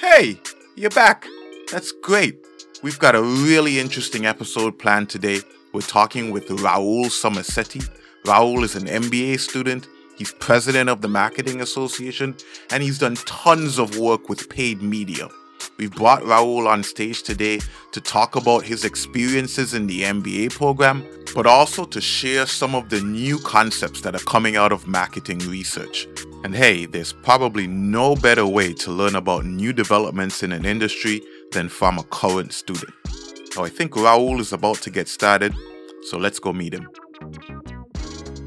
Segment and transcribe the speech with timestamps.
[0.00, 0.40] Hey,
[0.76, 1.26] you're back.
[1.72, 2.38] That's great.
[2.84, 5.40] We've got a really interesting episode planned today.
[5.72, 7.84] We're talking with Rahul Somasetti.
[8.24, 9.88] Raul is an MBA student.
[10.16, 12.36] He's president of the Marketing Association,
[12.70, 15.28] and he's done tons of work with paid media.
[15.78, 17.58] We've brought Raul on stage today
[17.90, 21.04] to talk about his experiences in the MBA program,
[21.34, 25.40] but also to share some of the new concepts that are coming out of marketing
[25.40, 26.06] research.
[26.44, 31.20] And hey, there's probably no better way to learn about new developments in an industry
[31.50, 32.94] than from a current student.
[33.52, 35.52] So I think Rahul is about to get started,
[36.08, 36.88] so let's go meet him.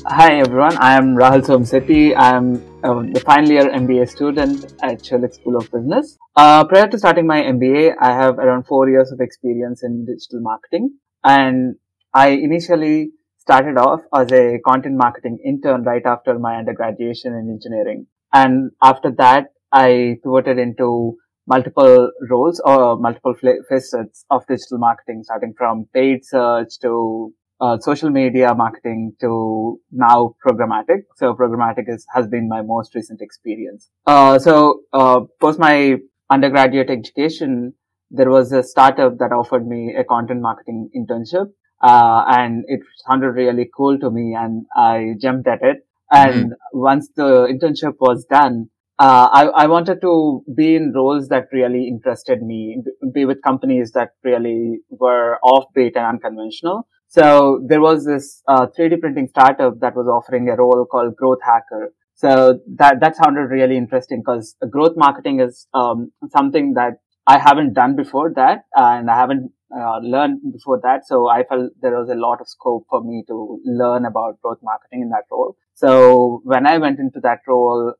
[0.06, 2.16] Hi everyone, I am Rahul Somasetti.
[2.16, 6.18] I am uh, the final year MBA student at Schulich School of Business.
[6.38, 10.40] Uh, prior to starting my MBA, I have around four years of experience in digital
[10.40, 11.76] marketing and
[12.14, 18.06] I initially started off as a content marketing intern right after my undergraduate in engineering.
[18.32, 21.18] And after that, I pivoted into
[21.48, 23.34] multiple roles or multiple
[23.68, 30.36] facets of digital marketing, starting from paid search to uh, social media marketing to now
[30.46, 31.02] programmatic.
[31.18, 33.90] So programmatic is, has been my most recent experience.
[34.06, 35.98] Uh, so, uh, post my
[36.30, 37.74] undergraduate education,
[38.10, 41.48] there was a startup that offered me a content marketing internship.
[41.82, 45.88] Uh, and it sounded really cool to me and I jumped at it.
[46.12, 46.80] And mm-hmm.
[46.80, 51.88] once the internship was done, uh, I, I, wanted to be in roles that really
[51.88, 56.88] interested me, be with companies that really were offbeat and unconventional.
[57.08, 61.40] So there was this uh, 3D printing startup that was offering a role called growth
[61.44, 61.94] hacker.
[62.14, 67.74] So that that sounded really interesting because growth marketing is um, something that I haven't
[67.74, 71.06] done before that, and I haven't uh, learned before that.
[71.06, 74.60] So I felt there was a lot of scope for me to learn about growth
[74.62, 75.56] marketing in that role.
[75.76, 77.94] So when I went into that role,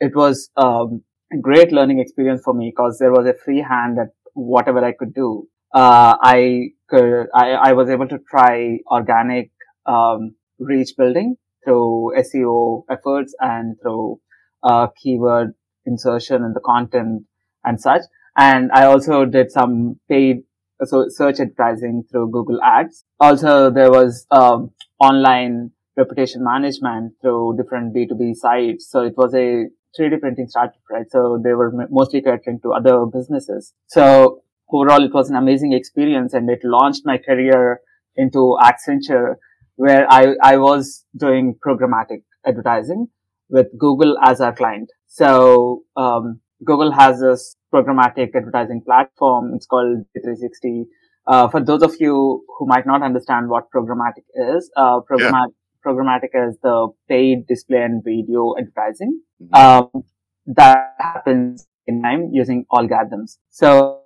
[0.00, 3.98] it was um, a great learning experience for me because there was a free hand
[3.98, 9.50] at whatever I could do uh, I could, I, I was able to try organic,
[9.86, 14.20] um, reach building through SEO efforts and through,
[14.62, 15.54] uh, keyword
[15.86, 17.24] insertion in the content
[17.64, 18.02] and such.
[18.36, 20.44] And I also did some paid
[20.84, 23.04] so search advertising through Google Ads.
[23.20, 28.88] Also, there was, um, online reputation management through different B2B sites.
[28.90, 29.66] So it was a
[29.98, 31.10] 3D printing startup, right?
[31.10, 33.74] So they were mostly catering to other businesses.
[33.88, 37.80] So overall, it was an amazing experience and it launched my career
[38.16, 39.34] into Accenture
[39.76, 43.08] where I, I was doing programmatic advertising
[43.48, 44.90] with Google as our client.
[45.06, 49.52] So, um, Google has this programmatic advertising platform.
[49.54, 50.86] It's called 360.
[51.26, 55.86] Uh, for those of you who might not understand what programmatic is, uh, programmatic, yeah.
[55.86, 59.20] programmatic is the paid display and video advertising.
[59.42, 59.54] Mm-hmm.
[59.54, 60.04] Um,
[60.46, 63.36] that happens in time using algorithms.
[63.50, 64.02] So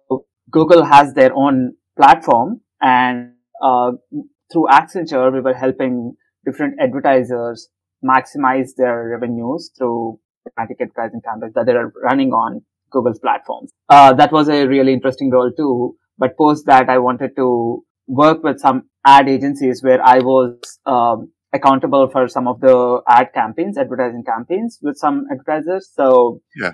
[0.51, 3.93] Google has their own platform and uh,
[4.53, 6.15] through Accenture, we were helping
[6.45, 7.69] different advertisers
[8.05, 13.71] maximize their revenues through programmatic advertising campaigns that they're running on Google's platforms.
[13.89, 15.97] Uh, that was a really interesting role too.
[16.19, 21.33] But post that, I wanted to work with some ad agencies where I was um,
[21.53, 25.91] accountable for some of the ad campaigns, advertising campaigns with some advertisers.
[25.93, 26.73] So, yeah.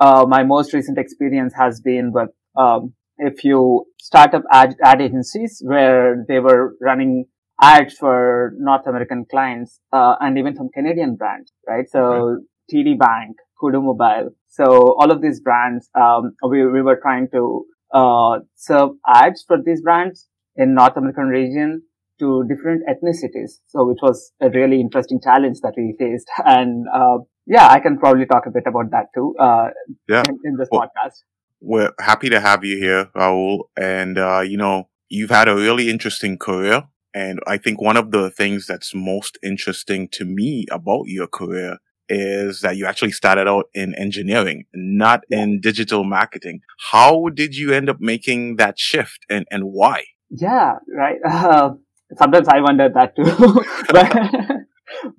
[0.00, 5.62] Uh, my most recent experience has been with um, a few startup ad, ad agencies
[5.64, 7.26] where they were running
[7.60, 11.84] ads for North American clients, uh, and even some Canadian brands, right?
[11.88, 12.44] So mm-hmm.
[12.72, 14.30] TD Bank, Koodo Mobile.
[14.48, 19.58] So all of these brands, um, we, we were trying to, uh, serve ads for
[19.64, 21.82] these brands in North American region
[22.18, 23.60] to different ethnicities.
[23.68, 26.28] So it was a really interesting challenge that we faced.
[26.44, 29.68] And, uh, yeah, I can probably talk a bit about that too, uh,
[30.08, 30.24] yeah.
[30.28, 31.22] in, in this well, podcast
[31.60, 33.64] we're happy to have you here, Rahul.
[33.76, 36.84] And, uh, you know, you've had a really interesting career.
[37.12, 41.78] And I think one of the things that's most interesting to me about your career
[42.10, 46.60] is that you actually started out in engineering, not in digital marketing.
[46.90, 50.04] How did you end up making that shift and, and why?
[50.28, 51.18] Yeah, right.
[51.24, 51.70] Uh,
[52.16, 53.24] sometimes I wonder that too.
[53.92, 54.12] but,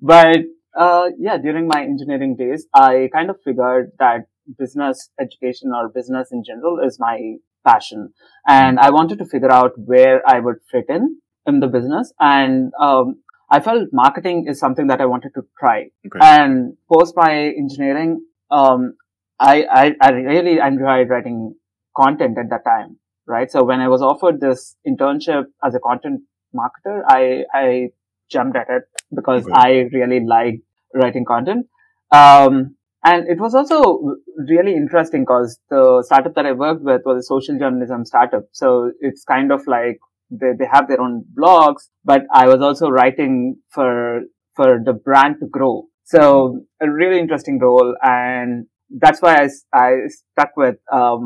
[0.00, 0.38] but
[0.78, 4.26] uh, yeah, during my engineering days, I kind of figured that
[4.58, 7.36] business education or business in general is my
[7.66, 8.12] passion.
[8.46, 12.12] And I wanted to figure out where I would fit in in the business.
[12.20, 13.21] And, um,
[13.52, 15.90] I felt marketing is something that I wanted to try.
[16.06, 16.18] Okay.
[16.22, 18.94] And post my engineering, um,
[19.38, 21.54] I, I, I really enjoyed writing
[21.94, 22.96] content at that time,
[23.26, 23.50] right?
[23.50, 26.22] So when I was offered this internship as a content
[26.56, 27.88] marketer, I, I
[28.30, 28.84] jumped at it
[29.14, 29.52] because okay.
[29.54, 30.62] I really like
[30.94, 31.66] writing content.
[32.10, 34.16] Um, and it was also
[34.48, 38.44] really interesting because the startup that I worked with was a social journalism startup.
[38.52, 39.98] So it's kind of like
[40.40, 44.22] they, they have their own blogs, but I was also writing for,
[44.56, 45.74] for the brand to grow.
[46.04, 47.94] So a really interesting role.
[48.02, 48.66] And
[49.02, 49.90] that's why I, I
[50.20, 51.16] stuck with, uh,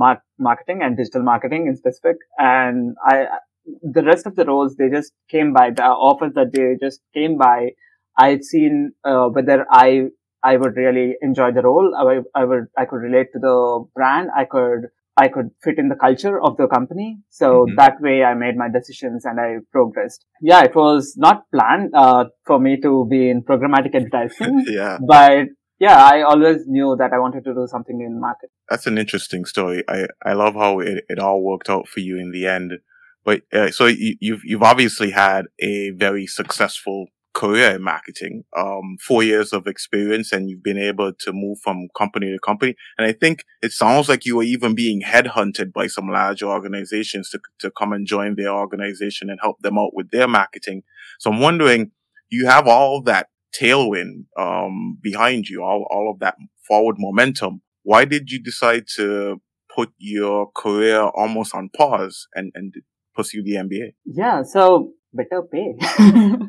[0.48, 2.16] marketing and digital marketing in specific.
[2.38, 3.26] And I,
[3.82, 7.38] the rest of the roles, they just came by the offers that they just came
[7.38, 7.70] by.
[8.18, 9.88] I'd seen, uh, whether I
[10.42, 11.88] I would really enjoy the role.
[11.98, 14.28] I, I would, I could relate to the brand.
[14.36, 14.82] I could,
[15.16, 17.18] I could fit in the culture of the company.
[17.30, 17.76] So mm-hmm.
[17.76, 20.26] that way I made my decisions and I progressed.
[20.42, 24.64] Yeah, it was not planned, uh, for me to be in programmatic advertising.
[24.68, 24.98] yeah.
[25.06, 25.46] But
[25.78, 28.50] yeah, I always knew that I wanted to do something in market.
[28.68, 29.84] That's an interesting story.
[29.88, 32.72] I, I love how it, it all worked out for you in the end.
[33.24, 38.96] But uh, so you, you've you've obviously had a very successful career in marketing, um,
[38.98, 42.74] four years of experience and you've been able to move from company to company.
[42.96, 47.28] And I think it sounds like you were even being headhunted by some large organizations
[47.30, 50.82] to, to come and join their organization and help them out with their marketing.
[51.18, 51.90] So I'm wondering,
[52.30, 56.36] you have all that tailwind, um, behind you, all, all of that
[56.66, 57.60] forward momentum.
[57.82, 59.42] Why did you decide to
[59.74, 62.72] put your career almost on pause and, and
[63.14, 63.92] pursue the MBA?
[64.06, 64.42] Yeah.
[64.42, 65.74] So better pay.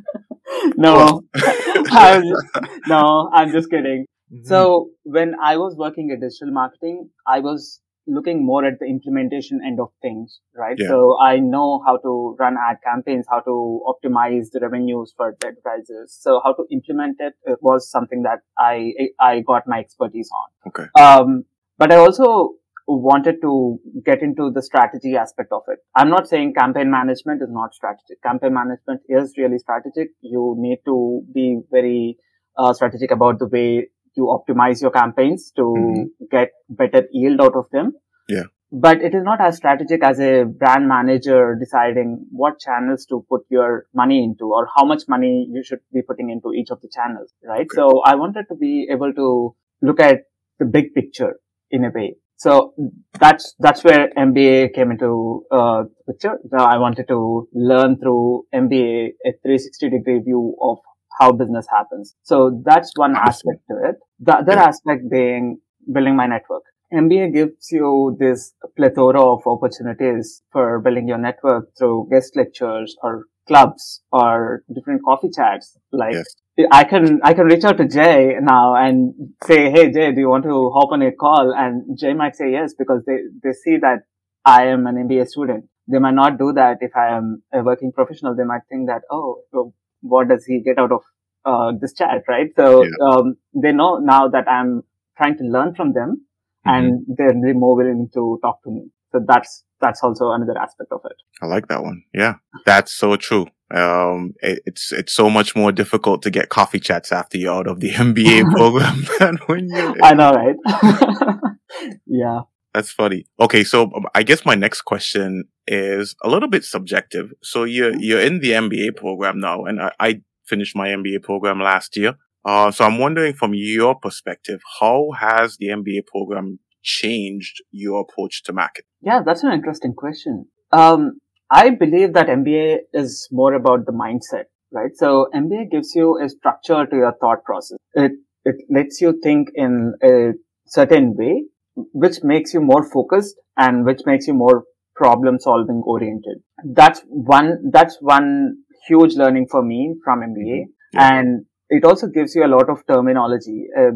[0.78, 2.46] no, I'm just,
[2.88, 4.06] no, I'm just kidding.
[4.32, 4.46] Mm-hmm.
[4.46, 9.60] So when I was working at digital marketing, I was looking more at the implementation
[9.66, 10.76] end of things, right?
[10.78, 10.88] Yeah.
[10.88, 15.48] So I know how to run ad campaigns, how to optimize the revenues for the
[15.48, 16.18] advertisers.
[16.18, 20.70] So how to implement it, it was something that I, I got my expertise on.
[20.70, 20.90] Okay.
[21.00, 21.44] Um,
[21.78, 22.54] but I also
[22.88, 25.80] wanted to get into the strategy aspect of it.
[25.96, 28.22] I'm not saying campaign management is not strategic.
[28.24, 30.10] Campaign management is really strategic.
[30.22, 32.18] You need to be very
[32.58, 36.26] uh, strategic about the way you optimize your campaigns to mm-hmm.
[36.32, 37.92] get better yield out of them.
[38.30, 38.44] Yeah.
[38.72, 43.42] But it is not as strategic as a brand manager deciding what channels to put
[43.50, 46.90] your money into or how much money you should be putting into each of the
[46.94, 47.62] channels, right?
[47.62, 47.76] Okay.
[47.76, 50.24] So I wanted to be able to look at
[50.60, 51.40] the big picture
[51.72, 52.74] in a way so
[53.20, 56.38] that's that's where MBA came into uh, picture.
[56.58, 60.78] I wanted to learn through MBA a 360 degree view of
[61.20, 62.16] how business happens.
[62.22, 63.96] So that's one aspect to it.
[64.20, 64.66] The other yeah.
[64.66, 65.58] aspect being
[65.92, 66.64] building my network.
[66.94, 73.26] MBA gives you this plethora of opportunities for building your network through guest lectures or
[73.48, 75.78] clubs or different coffee chats.
[75.92, 76.36] Like yes.
[76.72, 79.14] I can I can reach out to Jay now and
[79.44, 82.52] say, "Hey Jay, do you want to hop on a call?" And Jay might say
[82.52, 84.00] yes because they they see that
[84.46, 85.66] I am an MBA student.
[85.88, 88.36] They might not do that if I am a working professional.
[88.36, 91.02] They might think that, "Oh, well, what does he get out of
[91.46, 92.50] uh, this chat?" Right?
[92.56, 92.90] So yeah.
[93.10, 94.84] um, they know now that I'm
[95.16, 96.26] trying to learn from them,
[96.68, 96.70] mm-hmm.
[96.70, 98.90] and they're more willing to talk to me.
[99.12, 101.18] So that's that's also another aspect of it.
[101.42, 102.04] I like that one.
[102.14, 102.36] Yeah,
[102.66, 103.48] that's so true.
[103.74, 107.68] Um, it, it's it's so much more difficult to get coffee chats after you're out
[107.68, 109.96] of the MBA program than when you.
[110.02, 111.42] I know, right?
[112.06, 112.42] yeah.
[112.74, 113.26] That's funny.
[113.40, 117.32] Okay, so um, I guess my next question is a little bit subjective.
[117.42, 118.02] So you're mm-hmm.
[118.02, 122.16] you're in the MBA program now, and I, I finished my MBA program last year.
[122.46, 128.44] Uh, so I'm wondering from your perspective, how has the MBA program changed your approach
[128.44, 128.90] to marketing?
[129.02, 130.46] Yeah, that's an interesting question.
[130.72, 131.20] Um,
[131.52, 134.92] I believe that MBA is more about the mindset, right?
[134.96, 137.78] So MBA gives you a structure to your thought process.
[137.94, 138.14] It,
[138.44, 140.32] it lets you think in a
[140.66, 141.44] certain way,
[141.76, 144.64] which makes you more focused and which makes you more
[144.96, 146.40] problem solving oriented.
[146.64, 150.62] That's one, that's one huge learning for me from MBA.
[150.62, 150.98] Mm-hmm.
[150.98, 151.14] Yeah.
[151.14, 153.92] And it also gives you a lot of terminology, uh,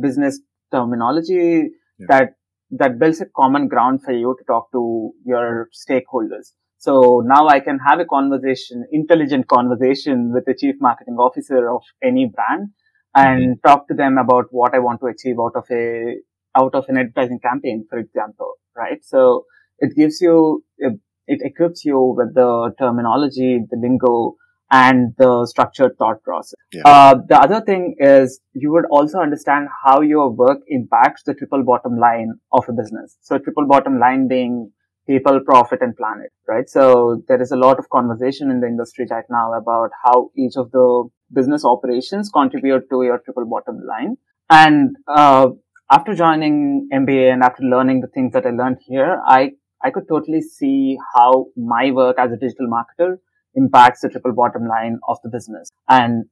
[0.00, 0.40] business
[0.72, 1.70] terminology
[2.00, 2.06] yeah.
[2.08, 2.28] that
[2.70, 6.52] that builds a common ground for you to talk to your stakeholders.
[6.78, 11.82] So now I can have a conversation, intelligent conversation with the chief marketing officer of
[12.02, 12.70] any brand
[13.14, 13.68] and mm-hmm.
[13.68, 16.16] talk to them about what I want to achieve out of a,
[16.56, 19.04] out of an advertising campaign, for example, right?
[19.04, 19.44] So
[19.78, 24.36] it gives you, it equips you with the terminology, the lingo,
[24.70, 26.54] and the structured thought process.
[26.72, 26.82] Yeah.
[26.84, 31.64] Uh, the other thing is you would also understand how your work impacts the triple
[31.64, 33.16] bottom line of a business.
[33.20, 34.72] So triple bottom line being
[35.06, 36.68] people, profit, and planet, right?
[36.68, 40.54] So there is a lot of conversation in the industry right now about how each
[40.56, 44.16] of the business operations contribute to your triple bottom line.
[44.48, 45.48] And uh,
[45.90, 50.06] after joining MBA and after learning the things that I learned here, I I could
[50.08, 53.16] totally see how my work as a digital marketer
[53.54, 55.70] impacts the triple bottom line of the business.
[55.88, 56.26] And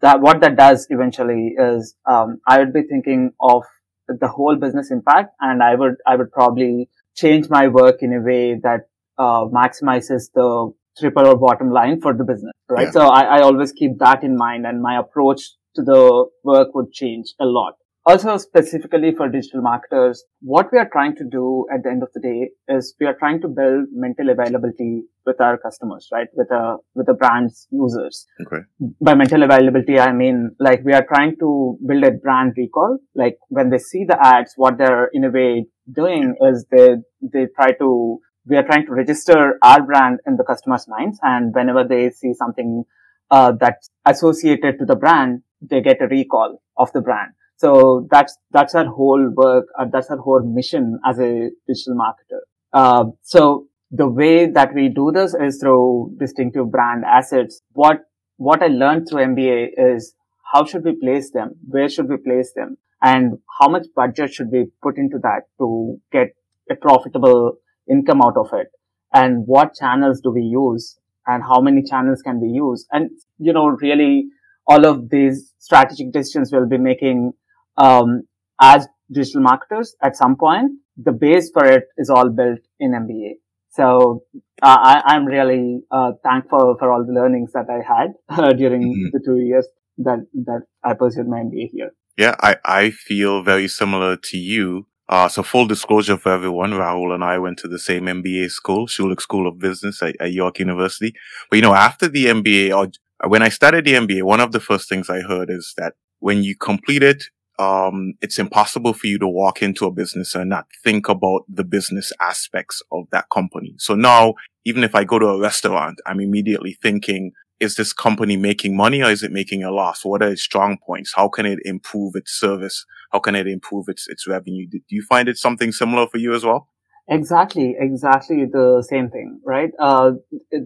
[0.00, 3.62] that what that does eventually is um, I would be thinking of
[4.08, 5.34] the whole business impact.
[5.40, 8.88] And I would, I would probably change my work in a way that
[9.18, 12.86] uh, maximizes the triple or bottom line for the business, right?
[12.86, 12.90] Yeah.
[12.90, 15.42] So I, I always keep that in mind and my approach
[15.76, 20.88] to the work would change a lot also specifically for digital marketers, what we are
[20.90, 23.86] trying to do at the end of the day is we are trying to build
[23.92, 26.26] mental availability with our customers, right?
[26.34, 28.26] With the, with the brand's users.
[28.44, 28.62] Okay.
[29.00, 32.98] By mental availability, I mean, like we are trying to build a brand recall.
[33.14, 37.46] Like when they see the ads, what they're in a way doing is they, they
[37.54, 41.20] try to, we are trying to register our brand in the customer's minds.
[41.22, 42.84] And whenever they see something,
[43.30, 47.32] uh, that's associated to the brand, they get a recall of the brand.
[47.62, 49.66] So that's, that's our whole work.
[49.78, 52.40] Uh, that's our whole mission as a digital marketer.
[52.72, 57.62] Uh, so the way that we do this is through distinctive brand assets.
[57.74, 58.00] What,
[58.36, 60.12] what I learned through MBA is
[60.52, 61.52] how should we place them?
[61.68, 62.78] Where should we place them?
[63.00, 66.34] And how much budget should we put into that to get
[66.68, 68.72] a profitable income out of it?
[69.14, 70.98] And what channels do we use?
[71.28, 72.86] And how many channels can we use?
[72.90, 74.24] And, you know, really
[74.66, 77.34] all of these strategic decisions we'll be making
[77.76, 78.22] um,
[78.60, 80.72] as digital marketers at some point.
[80.96, 83.36] The base for it is all built in MBA.
[83.70, 84.24] So
[84.62, 88.82] uh, I, am really uh, thankful for all the learnings that I had uh, during
[88.82, 89.08] mm-hmm.
[89.12, 89.66] the two years
[89.98, 91.90] that that I pursued my MBA here.
[92.18, 94.86] Yeah, I, I feel very similar to you.
[95.08, 98.86] Uh, so full disclosure for everyone, Rahul and I went to the same MBA school,
[98.86, 101.12] Schulich School of Business at, at York University.
[101.50, 104.60] But you know, after the MBA, or when I started the MBA, one of the
[104.60, 107.24] first things I heard is that when you complete it,
[107.58, 111.64] um, it's impossible for you to walk into a business and not think about the
[111.64, 113.74] business aspects of that company.
[113.78, 118.36] So now, even if I go to a restaurant, I'm immediately thinking, is this company
[118.36, 120.04] making money or is it making a loss?
[120.04, 121.12] What are its strong points?
[121.14, 122.84] How can it improve its service?
[123.12, 124.66] How can it improve its, its revenue?
[124.68, 126.68] Do you find it something similar for you as well?
[127.08, 129.70] Exactly, exactly the same thing, right?
[129.78, 130.12] Uh,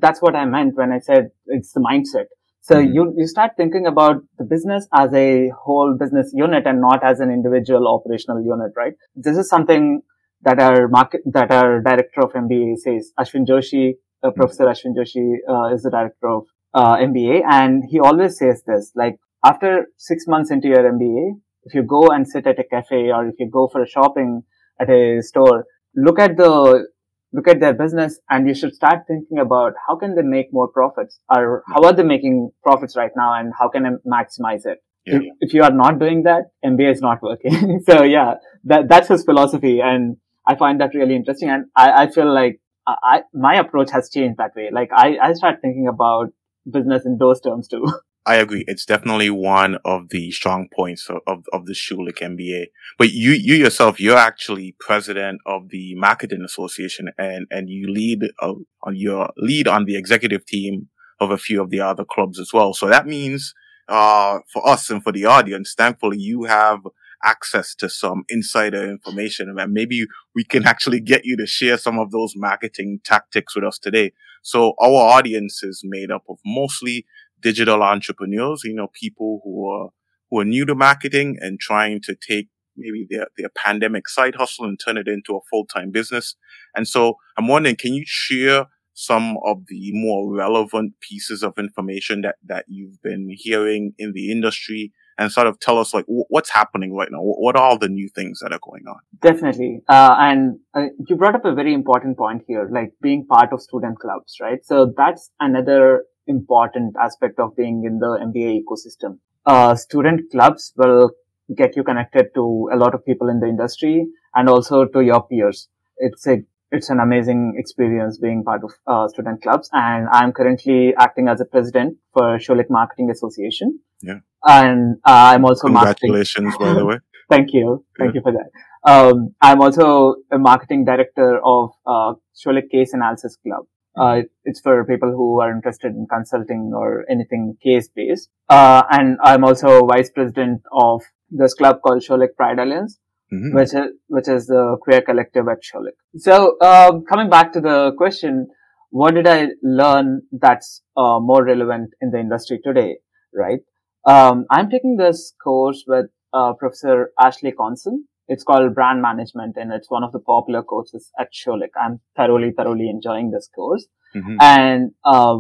[0.01, 2.27] that's what I meant when I said it's the mindset.
[2.69, 2.95] So mm-hmm.
[2.95, 7.21] you, you start thinking about the business as a whole business unit and not as
[7.21, 8.95] an individual operational unit, right?
[9.15, 10.03] This is something
[10.43, 13.13] that our market, that our director of MBA says.
[13.21, 13.93] Ashwin Joshi,
[14.25, 14.41] uh, mm-hmm.
[14.41, 18.91] Professor Ashwin Joshi, uh, is the director of uh, MBA and he always says this,
[18.97, 23.13] like after six months into your MBA, if you go and sit at a cafe
[23.13, 24.43] or if you go for a shopping
[24.81, 26.89] at a store, look at the
[27.33, 30.69] look at their business and you should start thinking about how can they make more
[30.69, 34.79] profits or how are they making profits right now and how can I maximize it?
[35.05, 35.17] Yeah.
[35.17, 37.81] If, if, you are not doing that, MBA is not working.
[37.89, 39.81] so yeah, that, that's his philosophy.
[39.81, 40.17] And
[40.47, 41.49] I find that really interesting.
[41.49, 44.71] And I, I feel like I, my approach has changed that way.
[44.73, 46.33] Like I, I start thinking about
[46.71, 47.87] business in those terms too.
[48.27, 48.65] I agree.
[48.67, 52.67] It's definitely one of the strong points of, of, of the Schulich MBA.
[52.99, 58.25] But you, you yourself, you're actually president of the Marketing Association and, and you lead
[58.43, 60.89] uh, on your lead on the executive team
[61.21, 62.75] of a few of the other clubs as well.
[62.75, 63.55] So that means,
[63.89, 66.81] uh, for us and for the audience, thankfully you have
[67.25, 70.05] access to some insider information and maybe
[70.35, 74.13] we can actually get you to share some of those marketing tactics with us today.
[74.43, 77.07] So our audience is made up of mostly
[77.49, 79.89] digital entrepreneurs, you know, people who are,
[80.29, 84.65] who are new to marketing and trying to take maybe their, their pandemic side hustle
[84.65, 86.35] and turn it into a full-time business.
[86.75, 87.01] And so
[87.37, 92.65] I'm wondering, can you share some of the more relevant pieces of information that, that
[92.67, 97.09] you've been hearing in the industry and sort of tell us like what's happening right
[97.11, 97.21] now?
[97.21, 99.01] What are all the new things that are going on?
[99.23, 99.83] Definitely.
[99.89, 103.61] Uh, and uh, you brought up a very important point here, like being part of
[103.61, 104.65] student clubs, right?
[104.65, 109.19] So that's another important aspect of being in the MBA ecosystem.
[109.45, 111.11] Uh, student clubs will
[111.55, 115.23] get you connected to a lot of people in the industry and also to your
[115.27, 115.69] peers.
[115.99, 116.39] It's a
[116.73, 119.71] it's an amazing experience being part of uh, student clubs.
[119.73, 123.79] And i'm currently acting as a president for Schulich marketing association.
[124.03, 124.21] Yeah.
[124.45, 126.75] And uh, i'm also congratulations marketing...
[126.75, 126.99] by the way.
[127.31, 127.85] Thank you.
[127.99, 128.19] Thank yeah.
[128.19, 128.51] you for that.
[128.91, 134.85] Um, i'm also a marketing director of uh, Schulich case analysis club uh, it's for
[134.85, 138.29] people who are interested in consulting or anything case based.
[138.49, 142.99] Uh, and I'm also vice president of this club called Schulich Pride Alliance,
[143.33, 143.57] mm-hmm.
[143.57, 145.97] which is, which is the queer collective at Schulich.
[146.17, 148.49] So, um, coming back to the question,
[148.91, 152.99] what did I learn that's uh, more relevant in the industry today?
[153.35, 153.61] Right.
[154.07, 159.73] Um, I'm taking this course with uh, Professor Ashley Conson, it's called brand management and
[159.73, 161.71] it's one of the popular courses at Schulich.
[161.81, 163.87] I'm thoroughly, thoroughly enjoying this course.
[164.15, 164.37] Mm-hmm.
[164.41, 165.39] And, uh,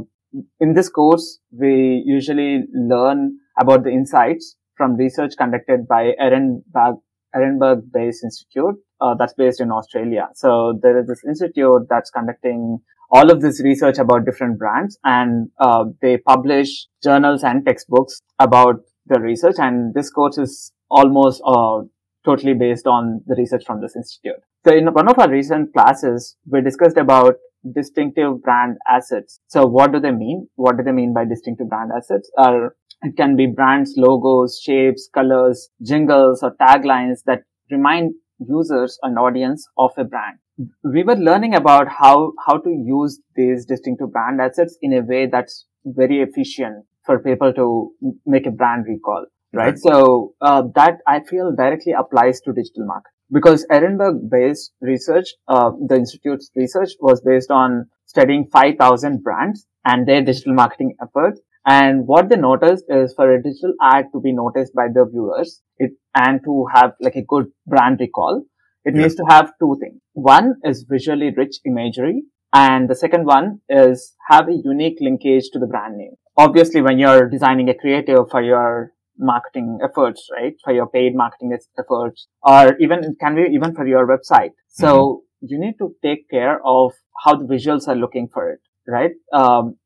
[0.61, 7.00] in this course, we usually learn about the insights from research conducted by Erin Bag-
[7.35, 10.28] Edinburgh based institute uh, that's based in Australia.
[10.35, 12.78] So there is this institute that's conducting
[13.11, 18.76] all of this research about different brands and uh, they publish journals and textbooks about
[19.07, 19.57] the research.
[19.59, 21.83] And this course is almost uh,
[22.26, 24.42] totally based on the research from this institute.
[24.66, 27.37] So in one of our recent classes, we discussed about
[27.75, 29.40] distinctive brand assets.
[29.49, 30.49] So what do they mean?
[30.56, 32.30] What do they mean by distinctive brand assets?
[32.37, 39.18] Are it can be brands, logos, shapes, colors, jingles, or taglines that remind users and
[39.18, 40.38] audience of a brand.
[40.83, 45.26] We were learning about how, how to use these distinctive brand assets in a way
[45.26, 47.92] that's very efficient for people to
[48.25, 49.66] make a brand recall, right?
[49.66, 49.78] right.
[49.78, 55.70] So, uh, that I feel directly applies to digital marketing because Edinburgh based research, uh,
[55.88, 62.06] the institute's research was based on studying 5,000 brands and their digital marketing efforts and
[62.06, 65.90] what they noticed is for a digital ad to be noticed by the viewers, it,
[66.14, 68.44] and to have like a good brand recall,
[68.84, 69.02] it yeah.
[69.02, 70.00] needs to have two things.
[70.12, 72.22] One is visually rich imagery.
[72.52, 76.12] And the second one is have a unique linkage to the brand name.
[76.36, 80.54] Obviously, when you're designing a creative for your marketing efforts, right?
[80.64, 84.50] For your paid marketing efforts, or even can be even for your website.
[84.68, 85.46] So mm-hmm.
[85.49, 86.92] you need to take care of
[87.25, 89.12] how the visuals are looking for it, right?
[89.32, 89.76] Um,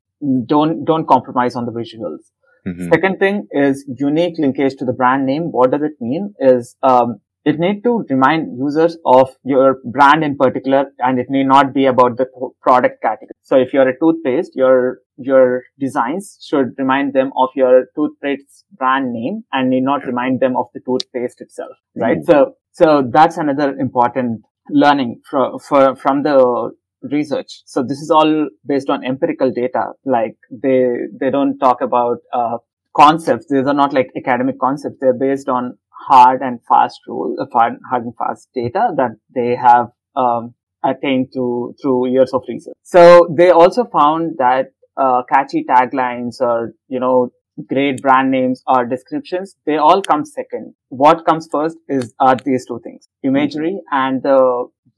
[0.47, 2.31] don't don't compromise on the visuals.
[2.67, 2.89] Mm-hmm.
[2.93, 5.45] Second thing is unique linkage to the brand name.
[5.51, 6.35] What does it mean?
[6.39, 11.43] Is um, it need to remind users of your brand in particular, and it may
[11.43, 12.27] not be about the
[12.61, 13.31] product category.
[13.43, 19.13] So if you're a toothpaste, your your designs should remind them of your toothpaste brand
[19.13, 22.19] name, and need not remind them of the toothpaste itself, right?
[22.19, 22.31] Mm-hmm.
[22.31, 27.63] So so that's another important learning from for, from the research.
[27.65, 29.93] So this is all based on empirical data.
[30.05, 30.85] Like they,
[31.19, 32.59] they don't talk about, uh,
[32.95, 33.47] concepts.
[33.49, 34.97] These are not like academic concepts.
[35.01, 35.79] They're based on
[36.09, 41.29] hard and fast rules, uh, hard, hard and fast data that they have, um, attained
[41.35, 42.75] to through years of research.
[42.83, 43.03] So
[43.39, 47.31] they also found that, uh, catchy taglines or, you know,
[47.69, 50.75] great brand names or descriptions, they all come second.
[50.89, 54.39] What comes first is, are these two things, imagery and the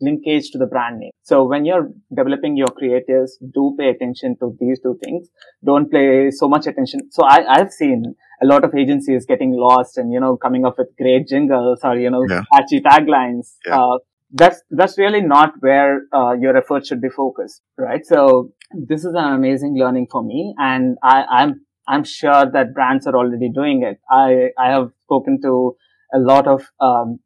[0.03, 1.13] linkage to the brand name.
[1.23, 5.29] So when you're developing your creatives, do pay attention to these two things.
[5.65, 7.01] Don't play so much attention.
[7.11, 10.77] So I, I've seen a lot of agencies getting lost and, you know, coming up
[10.79, 12.43] with great jingles or, you know, yeah.
[12.53, 13.55] catchy taglines.
[13.67, 13.81] Yeah.
[13.81, 13.99] Uh,
[14.33, 18.05] that's, that's really not where, uh, your effort should be focused, right?
[18.05, 23.07] So this is an amazing learning for me and I, I'm, I'm sure that brands
[23.07, 23.99] are already doing it.
[24.11, 25.77] I, I have spoken to
[26.15, 27.19] a lot of, um,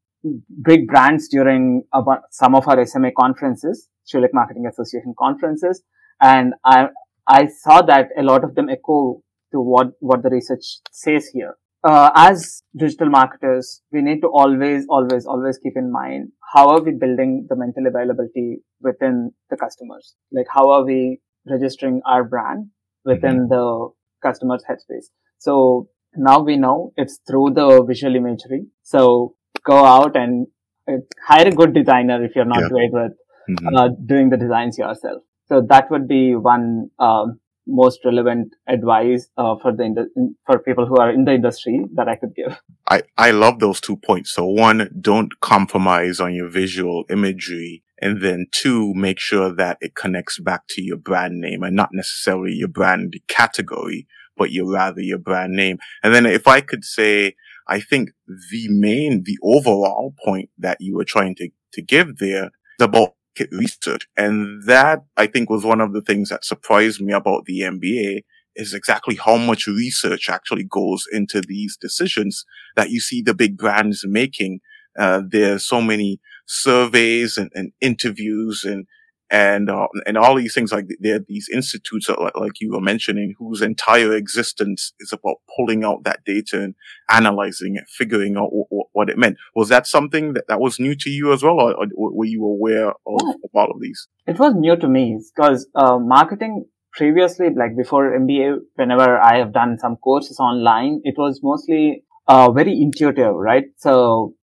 [0.63, 5.83] big brands during about some of our SMA conferences, Schulich Marketing Association conferences.
[6.21, 6.87] And I,
[7.29, 11.57] I saw that a lot of them echo to what, what the research says here.
[11.85, 16.83] Uh, as digital marketers, we need to always, always, always keep in mind how are
[16.83, 20.15] we building the mental availability within the customers?
[20.33, 22.71] Like how are we registering our brand
[23.05, 23.55] within mm-hmm.
[23.55, 23.91] the
[24.23, 25.07] customer's headspace?
[25.39, 28.67] So now we know it's through the visual imagery.
[28.83, 29.36] So
[29.67, 30.47] go out and
[30.89, 32.69] uh, hire a good designer if you're not yeah.
[32.69, 33.13] great with
[33.51, 33.77] mm-hmm.
[33.77, 35.23] uh, doing the designs yourself.
[35.49, 40.09] So that would be one um, most relevant advice uh, for the
[40.45, 42.61] for people who are in the industry that I could give.
[42.89, 44.33] I I love those two points.
[44.33, 47.83] So one, don't compromise on your visual imagery.
[47.99, 51.91] And then two, make sure that it connects back to your brand name and not
[51.93, 55.79] necessarily your brand category, but your rather your brand name.
[56.03, 57.37] And then if I could say,
[57.69, 62.47] I think the main, the overall point that you were trying to, to give there
[62.79, 63.11] is about
[63.51, 64.07] research.
[64.17, 68.21] And that I think was one of the things that surprised me about the MBA
[68.55, 73.57] is exactly how much research actually goes into these decisions that you see the big
[73.57, 74.61] brands making.
[74.99, 78.87] Uh, there's so many surveys and, and interviews and
[79.31, 82.73] and uh, and all these things like there are these institutes that, like, like you
[82.73, 86.75] were mentioning whose entire existence is about pulling out that data and
[87.11, 89.37] analyzing it figuring out w- w- what it meant.
[89.55, 92.45] Was that something that, that was new to you as well or, or were you
[92.45, 94.07] aware of, of, all of these?
[94.27, 99.53] It was new to me because uh, marketing previously like before mba whenever i have
[99.53, 103.65] done some courses online it was mostly uh, very intuitive right?
[103.77, 104.35] So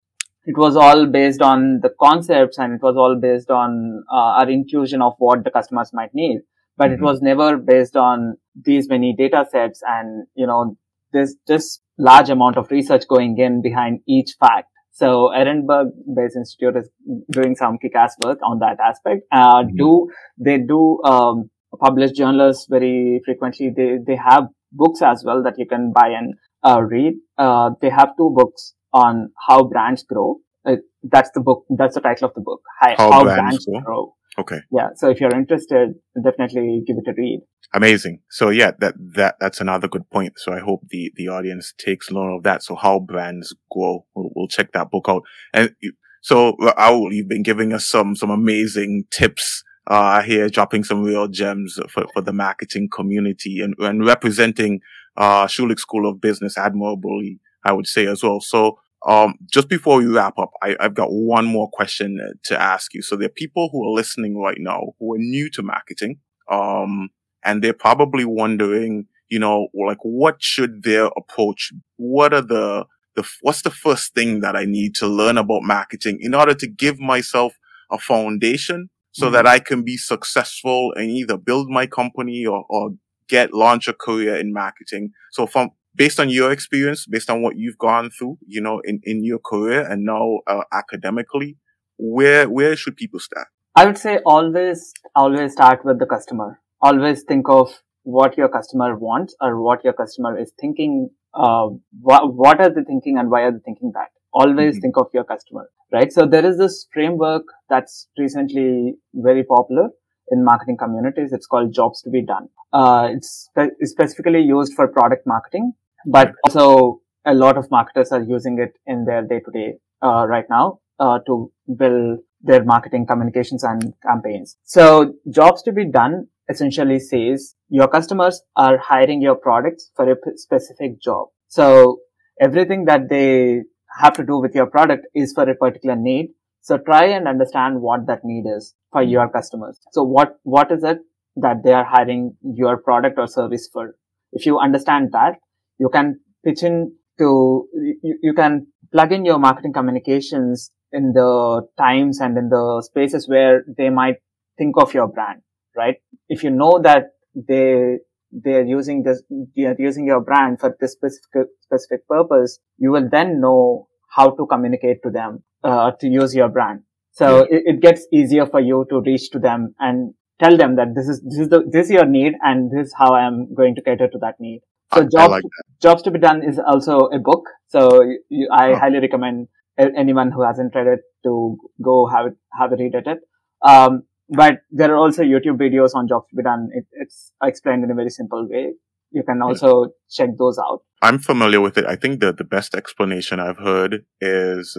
[0.45, 4.49] it was all based on the concepts and it was all based on uh, our
[4.49, 6.41] intuition of what the customers might need.
[6.75, 6.95] But mm-hmm.
[6.95, 10.77] it was never based on these many data sets and you know
[11.11, 14.69] there's just large amount of research going in behind each fact.
[14.91, 16.89] So edinburgh based institute is
[17.31, 19.23] doing some kick-ass work on that aspect.
[19.31, 19.75] Uh, mm-hmm.
[19.77, 23.71] do they do um, publish journals very frequently.
[23.75, 27.13] They they have books as well that you can buy and uh, read.
[27.37, 30.37] Uh, they have two books on how brands grow.
[30.65, 31.65] Uh, that's the book.
[31.77, 32.61] That's the title of the book.
[32.79, 33.81] How, How brands, brands grow.
[33.81, 34.15] grow.
[34.37, 34.59] Okay.
[34.71, 34.89] Yeah.
[34.95, 37.41] So if you're interested, definitely give it a read.
[37.73, 38.21] Amazing.
[38.29, 40.33] So yeah, that, that, that's another good point.
[40.37, 42.63] So I hope the, the audience takes note of that.
[42.63, 44.05] So how brands grow.
[44.15, 45.23] We'll, we'll check that book out.
[45.53, 45.75] And
[46.21, 51.27] so Rahul, you've been giving us some, some amazing tips uh, here dropping some real
[51.27, 54.79] gems for, for the marketing community and, and representing,
[55.17, 58.39] uh, Schulich School of Business admirably, I would say as well.
[58.39, 62.93] So, um, just before we wrap up, I, have got one more question to ask
[62.93, 63.01] you.
[63.01, 67.09] So there are people who are listening right now who are new to marketing, um,
[67.43, 71.73] and they're probably wondering, you know, like what should their approach?
[71.97, 72.85] What are the,
[73.15, 76.67] the, what's the first thing that I need to learn about marketing in order to
[76.67, 77.53] give myself
[77.91, 79.33] a foundation so mm-hmm.
[79.33, 82.91] that I can be successful and either build my company or, or
[83.27, 85.11] get launch a career in marketing.
[85.31, 88.99] So from based on your experience, based on what you've gone through, you know, in,
[89.03, 91.57] in your career and now uh, academically,
[91.97, 93.47] where, where should people start?
[93.75, 96.59] I would say always, always start with the customer.
[96.81, 101.09] Always think of what your customer wants or what your customer is thinking.
[101.33, 101.69] Uh,
[102.01, 104.09] what, what are they thinking and why are they thinking that?
[104.33, 104.81] Always mm-hmm.
[104.81, 106.11] think of your customer, right?
[106.11, 109.89] So there is this framework that's recently very popular
[110.29, 111.31] in marketing communities.
[111.33, 112.49] It's called jobs to be done.
[112.71, 115.73] Uh, it's, spe- specifically used for product marketing
[116.05, 120.45] but also a lot of marketers are using it in their day to day right
[120.49, 124.57] now uh, to build their marketing communications and campaigns.
[124.63, 130.15] So jobs to be done essentially says your customers are hiring your products for a
[130.15, 131.27] p- specific job.
[131.47, 131.99] So
[132.41, 133.61] everything that they
[133.99, 136.31] have to do with your product is for a particular need.
[136.61, 139.79] So try and understand what that need is for your customers.
[139.91, 140.99] So what, what is it
[141.37, 143.95] that they are hiring your product or service for?
[144.33, 145.35] If you understand that,
[145.83, 146.75] you can pitch in
[147.19, 147.67] to,
[148.03, 153.27] you, you can plug in your marketing communications in the times and in the spaces
[153.27, 154.17] where they might
[154.57, 155.41] think of your brand,
[155.75, 155.97] right?
[156.29, 157.97] If you know that they,
[158.31, 159.21] they're using this,
[159.55, 164.45] they're using your brand for this specific, specific purpose, you will then know how to
[164.45, 166.81] communicate to them, uh, to use your brand.
[167.11, 167.57] So yeah.
[167.57, 171.07] it, it, gets easier for you to reach to them and tell them that this
[171.07, 173.81] is, this is the, this is your need and this is how I'm going to
[173.81, 174.61] cater to that need.
[174.95, 175.43] So jobs, like
[175.81, 177.45] jobs to be done is also a book.
[177.67, 178.75] So you, I oh.
[178.75, 183.07] highly recommend anyone who hasn't read it to go have it, have a read at
[183.07, 183.19] it.
[183.67, 186.69] Um, but there are also YouTube videos on jobs to be done.
[186.73, 188.73] It, it's explained in a very simple way.
[189.11, 190.81] You can also check those out.
[191.01, 191.85] I'm familiar with it.
[191.85, 194.77] I think the, the best explanation I've heard is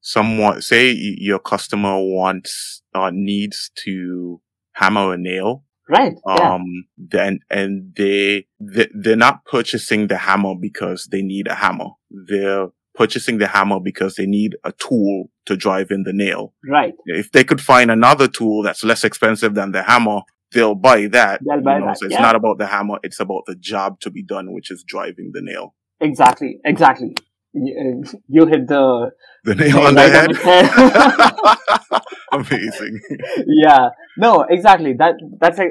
[0.00, 4.40] someone, say your customer wants, uh, needs to
[4.72, 6.14] hammer a nail Right.
[6.26, 6.64] Um,
[6.96, 11.90] then, and they, they, they're not purchasing the hammer because they need a hammer.
[12.10, 16.54] They're purchasing the hammer because they need a tool to drive in the nail.
[16.66, 16.94] Right.
[17.06, 20.20] If they could find another tool that's less expensive than the hammer,
[20.52, 21.40] they'll buy that.
[21.46, 21.86] They'll buy know?
[21.86, 21.98] that.
[21.98, 22.22] So it's yeah.
[22.22, 22.98] not about the hammer.
[23.02, 25.74] It's about the job to be done, which is driving the nail.
[26.00, 26.60] Exactly.
[26.64, 27.14] Exactly.
[27.54, 29.10] You, you hit the
[29.44, 30.36] the nail, on the head.
[30.36, 32.02] head.
[32.32, 33.00] Amazing.
[33.46, 33.90] yeah.
[34.18, 34.94] No, exactly.
[34.94, 35.66] That that's a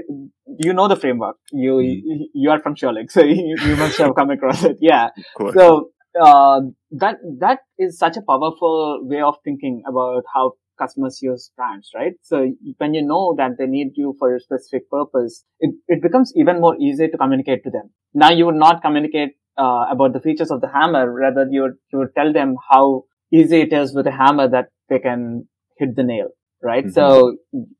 [0.60, 1.38] you know the framework.
[1.52, 2.20] You mm.
[2.34, 4.78] you are from Schulich, so you, you must have come across it.
[4.80, 5.10] Yeah.
[5.54, 11.52] So uh, that that is such a powerful way of thinking about how customers use
[11.56, 12.14] brands, right?
[12.22, 16.34] So when you know that they need you for a specific purpose, it, it becomes
[16.36, 17.92] even more easy to communicate to them.
[18.14, 21.76] Now you would not communicate uh, about the features of the hammer, rather you would,
[21.92, 25.96] you would tell them how easy it is with a hammer that they can hit
[25.96, 26.30] the nail
[26.64, 26.86] right?
[26.86, 26.94] Mm-hmm.
[26.94, 27.36] So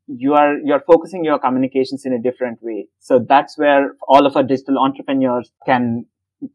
[0.06, 2.86] you are, you're focusing your communications in a different way.
[3.00, 6.04] So that's where all of our digital entrepreneurs can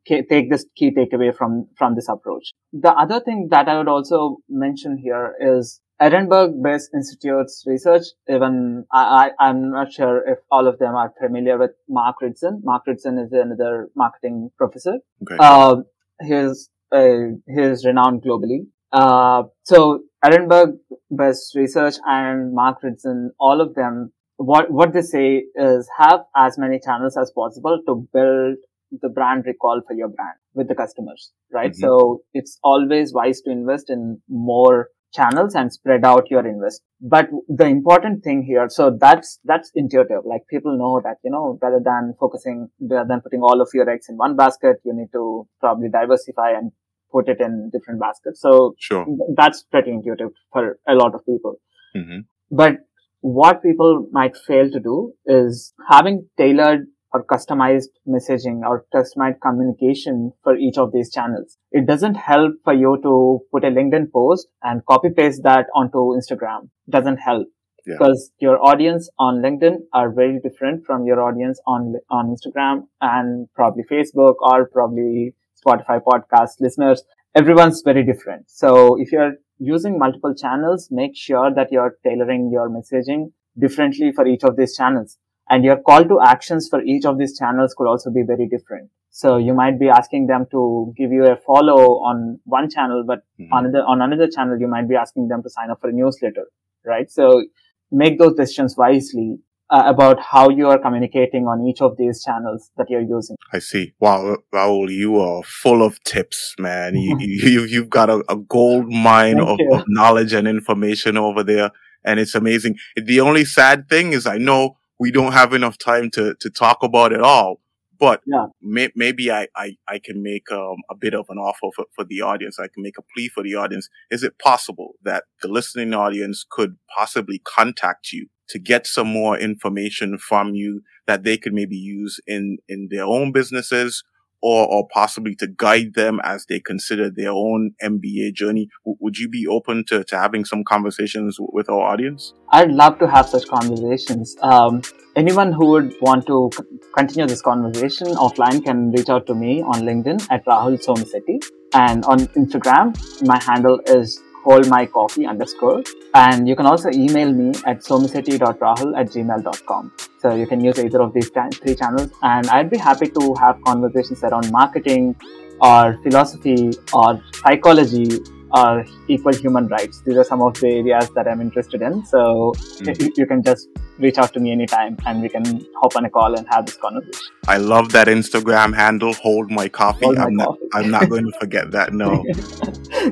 [0.07, 2.53] take this key takeaway from, from this approach.
[2.71, 8.03] The other thing that I would also mention here is Ehrenberg-Bass institutes research.
[8.29, 12.61] Even I, I, am not sure if all of them are familiar with Mark Ritson.
[12.63, 14.99] Mark Ritson is another marketing professor.
[15.23, 15.35] Okay.
[15.39, 15.77] Uh,
[16.21, 18.67] he's, uh, he's renowned globally.
[18.91, 25.89] Uh, so Ehrenberg-Bass Research and Mark Ritson, all of them, what, what they say is
[25.97, 28.55] have as many channels as possible to build
[29.01, 31.71] the brand recall for your brand with the customers, right?
[31.71, 31.81] Mm-hmm.
[31.81, 36.81] So it's always wise to invest in more channels and spread out your invest.
[37.01, 40.23] But the important thing here, so that's, that's intuitive.
[40.25, 43.89] Like people know that, you know, rather than focusing, rather than putting all of your
[43.89, 46.71] eggs in one basket, you need to probably diversify and
[47.11, 48.41] put it in different baskets.
[48.41, 49.05] So sure.
[49.35, 51.55] that's pretty intuitive for a lot of people.
[51.95, 52.19] Mm-hmm.
[52.51, 52.73] But
[53.21, 60.31] what people might fail to do is having tailored or customized messaging or customized communication
[60.43, 61.57] for each of these channels.
[61.71, 65.97] It doesn't help for you to put a LinkedIn post and copy paste that onto
[66.19, 66.69] Instagram.
[66.89, 67.47] Doesn't help
[67.85, 67.95] yeah.
[67.97, 73.47] because your audience on LinkedIn are very different from your audience on on Instagram and
[73.55, 75.33] probably Facebook or probably
[75.65, 77.03] Spotify podcast listeners.
[77.35, 78.49] Everyone's very different.
[78.49, 84.25] So if you're using multiple channels, make sure that you're tailoring your messaging differently for
[84.25, 85.17] each of these channels.
[85.49, 88.89] And your call to actions for each of these channels could also be very different.
[89.09, 93.19] So you might be asking them to give you a follow on one channel, but
[93.39, 93.51] mm-hmm.
[93.51, 95.93] on another, on another channel, you might be asking them to sign up for a
[95.93, 96.45] newsletter,
[96.85, 97.09] right?
[97.09, 97.43] So
[97.91, 102.71] make those decisions wisely uh, about how you are communicating on each of these channels
[102.77, 103.35] that you're using.
[103.53, 103.93] I see.
[103.99, 106.95] Wow, Rahul, you are full of tips, man.
[106.95, 111.71] You, you, you've got a, a gold mine of, of, knowledge and information over there.
[112.03, 112.77] And it's amazing.
[112.95, 116.83] The only sad thing is I know we don't have enough time to, to talk
[116.83, 117.61] about it all,
[117.99, 118.47] but yeah.
[118.61, 122.03] may, maybe I, I, I can make um, a bit of an offer for, for
[122.03, 122.59] the audience.
[122.59, 123.89] I can make a plea for the audience.
[124.11, 129.37] Is it possible that the listening audience could possibly contact you to get some more
[129.37, 134.03] information from you that they could maybe use in, in their own businesses
[134.41, 138.69] or, or possibly to guide them as they consider their own MBA journey.
[138.85, 142.33] W- would you be open to, to having some conversations w- with our audience?
[142.49, 144.35] I'd love to have such conversations.
[144.41, 144.81] Um,
[145.15, 146.63] anyone who would want to c-
[146.95, 151.43] continue this conversation offline can reach out to me on LinkedIn at Rahul Somasetti.
[151.73, 152.97] And on Instagram,
[153.27, 155.83] my handle is hold my coffee underscore.
[156.13, 159.91] And you can also email me at somasetti.rahul at gmail.com.
[160.19, 162.11] So you can use either of these three channels.
[162.21, 165.15] And I'd be happy to have conversations around marketing
[165.61, 168.19] or philosophy or psychology
[168.51, 170.01] or equal human rights.
[170.01, 172.05] These are some of the areas that I'm interested in.
[172.05, 173.01] So mm-hmm.
[173.01, 176.09] you, you can just reach out to me anytime and we can hop on a
[176.09, 177.33] call and have this conversation.
[177.47, 180.05] I love that Instagram handle, hold my coffee.
[180.05, 180.69] Hold I'm, my not, coffee.
[180.73, 181.93] I'm not going to forget that.
[181.93, 182.11] No.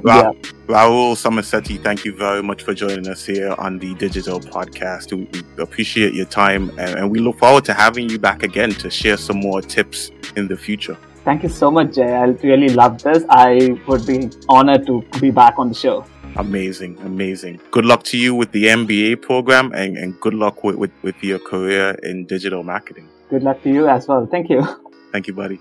[0.02, 0.32] Ra- yeah.
[0.68, 5.12] Rahul Somasetti, thank you very much for joining us here on the Digital Podcast.
[5.12, 8.72] We, we appreciate your time and, and we look forward to having you back again
[8.72, 10.98] to share some more tips in the future.
[11.28, 12.16] Thank you so much, Jay.
[12.16, 13.26] I really love this.
[13.28, 16.06] I would be honored to be back on the show.
[16.38, 17.60] Amazing, amazing.
[17.70, 21.22] Good luck to you with the MBA program and, and good luck with, with, with
[21.22, 23.10] your career in digital marketing.
[23.30, 24.26] Good luck to you as well.
[24.26, 24.66] Thank you.
[25.12, 25.60] Thank you, buddy.